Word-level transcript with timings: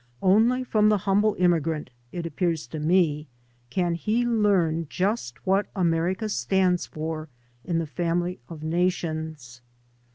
Only 0.23 0.63
from 0.63 0.89
the 0.89 0.97
humble 0.97 1.35
immigrant, 1.37 1.91
it 2.11 2.25
appears 2.25 2.65
to 2.69 2.79
me, 2.79 3.27
can 3.69 3.93
he 3.93 4.25
learn 4.25 4.87
just 4.89 5.45
what 5.45 5.67
America 5.75 6.27
stands 6.27 6.87
for 6.87 7.29
in 7.63 7.77
the 7.77 7.85
family 7.85 8.39
of 8.49 8.63
nations. 8.63 9.61